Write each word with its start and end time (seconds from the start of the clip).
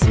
uitați! 0.00 0.04
Eh, 0.04 0.08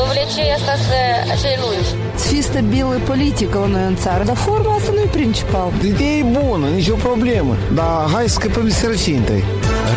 obicei 0.00 0.52
asta 0.58 0.74
să 0.88 0.98
cei 1.42 1.56
lungi. 1.62 1.90
Să 2.14 2.28
fii 2.28 2.42
stabilă 2.42 3.00
politică 3.06 3.58
la 3.58 3.66
noi 3.66 3.86
în 3.86 3.96
țară, 3.96 4.24
dar 4.24 4.36
forma 4.36 4.74
asta 4.74 4.90
nu 4.94 5.00
e 5.00 5.08
principal. 5.10 5.72
Ideea 5.84 6.10
e 6.10 6.22
bună, 6.22 6.68
nicio 6.68 6.94
problemă, 6.94 7.56
dar 7.74 8.10
hai 8.12 8.28
să 8.28 8.34
scăpăm 8.34 8.64
de 8.64 8.70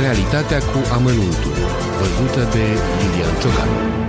Realitatea 0.01 0.57
cu 0.57 0.77
amănuntul, 0.93 1.53
văzută 1.99 2.49
de 2.51 2.63
Lilian 2.99 3.33
Ciocan. 3.41 4.02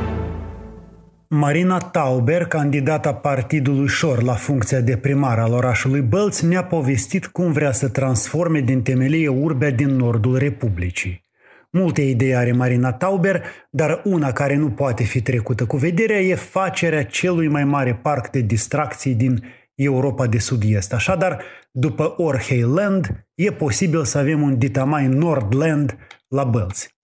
Marina 1.37 1.79
Tauber, 1.79 2.46
candidata 2.46 3.14
partidului 3.14 3.89
Șor 3.89 4.23
la 4.23 4.32
funcția 4.32 4.80
de 4.80 4.96
primar 4.96 5.39
al 5.39 5.53
orașului 5.53 6.00
Bălți, 6.00 6.46
ne-a 6.46 6.64
povestit 6.64 7.27
cum 7.27 7.53
vrea 7.53 7.73
să 7.73 7.89
transforme 7.89 8.61
din 8.61 8.82
temelie 8.82 9.29
urbea 9.29 9.71
din 9.71 9.89
nordul 9.89 10.39
Republicii. 10.39 11.25
Multe 11.71 12.03
idei 12.03 12.36
are 12.36 12.53
Marina 12.53 12.93
Tauber, 12.93 13.43
dar 13.71 14.00
una 14.04 14.32
care 14.32 14.57
nu 14.57 14.71
poate 14.71 15.03
fi 15.03 15.21
trecută 15.21 15.67
cu 15.67 15.76
vederea 15.76 16.21
e 16.21 16.35
facerea 16.35 17.04
celui 17.04 17.48
mai 17.48 17.64
mare 17.64 17.95
parc 17.95 18.31
de 18.31 18.40
distracții 18.40 19.14
din 19.14 19.45
Europa 19.75 20.26
de 20.26 20.39
Sud-Est. 20.39 20.93
Așadar, 20.93 21.43
după 21.71 22.14
Orhei 22.17 22.62
Land, 22.62 23.26
e 23.35 23.53
posibil 23.53 24.04
să 24.04 24.18
avem 24.18 24.43
un 24.43 24.59
Ditamai 24.59 25.07
Nordland 25.07 25.96
la 26.29 26.45
Bălți. 26.45 26.96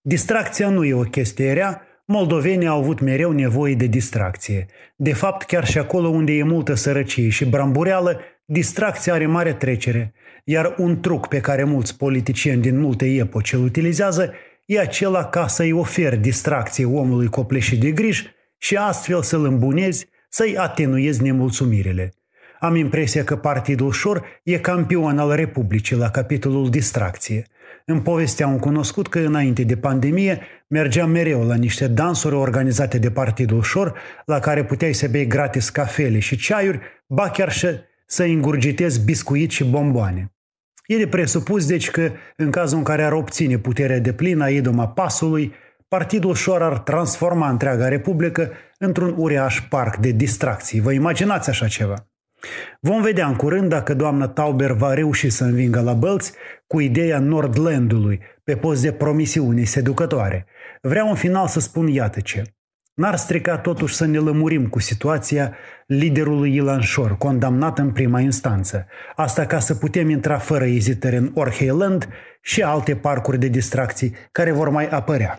Distracția 0.00 0.68
nu 0.68 0.84
e 0.84 0.94
o 0.94 1.02
chestie 1.02 1.52
rea, 1.52 1.84
moldovenii 2.10 2.66
au 2.66 2.78
avut 2.78 3.00
mereu 3.00 3.32
nevoie 3.32 3.74
de 3.74 3.86
distracție. 3.86 4.66
De 4.96 5.12
fapt, 5.12 5.46
chiar 5.46 5.66
și 5.66 5.78
acolo 5.78 6.08
unde 6.08 6.32
e 6.32 6.42
multă 6.42 6.74
sărăcie 6.74 7.28
și 7.28 7.44
brambureală, 7.44 8.20
distracția 8.44 9.12
are 9.12 9.26
mare 9.26 9.52
trecere, 9.52 10.12
iar 10.44 10.74
un 10.78 11.00
truc 11.00 11.26
pe 11.26 11.40
care 11.40 11.64
mulți 11.64 11.96
politicieni 11.96 12.62
din 12.62 12.80
multe 12.80 13.06
epoci 13.06 13.52
îl 13.52 13.62
utilizează 13.62 14.32
e 14.66 14.80
acela 14.80 15.24
ca 15.24 15.46
să-i 15.46 15.72
oferi 15.72 16.16
distracție 16.16 16.84
omului 16.84 17.26
copleșit 17.26 17.80
de 17.80 17.90
griji 17.90 18.26
și 18.58 18.76
astfel 18.76 19.22
să-l 19.22 19.44
îmbunezi, 19.44 20.08
să-i 20.28 20.56
atenuezi 20.56 21.22
nemulțumirile. 21.22 22.12
Am 22.60 22.76
impresia 22.76 23.24
că 23.24 23.36
Partidul 23.36 23.92
Șor 23.92 24.24
e 24.42 24.58
campion 24.58 25.18
al 25.18 25.34
Republicii 25.34 25.96
la 25.96 26.10
capitolul 26.10 26.70
distracție. 26.70 27.46
Îmi 27.86 28.00
povestea 28.00 28.46
un 28.46 28.58
cunoscut 28.58 29.08
că 29.08 29.18
înainte 29.18 29.62
de 29.62 29.76
pandemie 29.76 30.40
mergea 30.66 31.06
mereu 31.06 31.46
la 31.46 31.54
niște 31.54 31.86
dansuri 31.86 32.34
organizate 32.34 32.98
de 32.98 33.10
Partidul 33.10 33.62
Șor, 33.62 33.94
la 34.24 34.38
care 34.38 34.64
puteai 34.64 34.92
să 34.92 35.08
bei 35.08 35.26
gratis 35.26 35.68
cafele 35.68 36.18
și 36.18 36.36
ceaiuri, 36.36 36.80
ba 37.06 37.30
chiar 37.30 37.52
și 37.52 37.66
să 38.06 38.24
ingurgitezi 38.24 39.04
biscuit 39.04 39.50
și 39.50 39.64
bomboane. 39.64 40.32
E 40.86 40.96
de 40.96 41.06
presupus, 41.06 41.66
deci, 41.66 41.90
că 41.90 42.10
în 42.36 42.50
cazul 42.50 42.78
în 42.78 42.84
care 42.84 43.02
ar 43.02 43.12
obține 43.12 43.58
puterea 43.58 43.98
de 43.98 44.12
plină 44.12 44.44
a 44.44 44.50
idoma 44.50 44.88
pasului, 44.88 45.52
Partidul 45.88 46.34
Șor 46.34 46.62
ar 46.62 46.78
transforma 46.78 47.48
întreaga 47.48 47.88
republică 47.88 48.50
într-un 48.78 49.14
uriaș 49.16 49.60
parc 49.68 49.96
de 49.96 50.10
distracții. 50.10 50.80
Vă 50.80 50.92
imaginați 50.92 51.48
așa 51.48 51.66
ceva? 51.66 52.09
Vom 52.80 53.02
vedea 53.02 53.26
în 53.26 53.34
curând 53.34 53.68
dacă 53.68 53.94
doamna 53.94 54.28
Tauber 54.28 54.72
va 54.72 54.94
reuși 54.94 55.30
să 55.30 55.44
învingă 55.44 55.80
la 55.80 55.92
bălți 55.92 56.32
cu 56.66 56.80
ideea 56.80 57.18
Nordlandului 57.18 58.20
pe 58.44 58.56
post 58.56 58.82
de 58.82 58.92
promisiune 58.92 59.64
seducătoare. 59.64 60.46
Vreau 60.82 61.08
în 61.08 61.14
final 61.14 61.46
să 61.46 61.60
spun 61.60 61.86
iată 61.86 62.20
ce. 62.20 62.42
N-ar 62.94 63.16
strica 63.16 63.58
totuși 63.58 63.94
să 63.94 64.06
ne 64.06 64.18
lămurim 64.18 64.66
cu 64.66 64.78
situația 64.78 65.54
liderului 65.86 66.54
Ilan 66.54 66.80
Șor, 66.80 67.16
condamnat 67.18 67.78
în 67.78 67.90
prima 67.90 68.20
instanță. 68.20 68.86
Asta 69.16 69.46
ca 69.46 69.58
să 69.58 69.74
putem 69.74 70.10
intra 70.10 70.38
fără 70.38 70.64
ezitări 70.64 71.16
în 71.16 71.30
Orheiland 71.34 72.08
și 72.40 72.62
alte 72.62 72.96
parcuri 72.96 73.38
de 73.38 73.48
distracții 73.48 74.14
care 74.32 74.52
vor 74.52 74.68
mai 74.68 74.86
apărea. 74.86 75.36